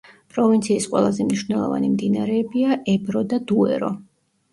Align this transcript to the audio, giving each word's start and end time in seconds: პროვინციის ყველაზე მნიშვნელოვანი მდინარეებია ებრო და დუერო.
პროვინციის 0.35 0.85
ყველაზე 0.93 1.27
მნიშვნელოვანი 1.27 1.89
მდინარეებია 1.97 2.79
ებრო 2.95 3.23
და 3.35 3.41
დუერო. 3.53 3.91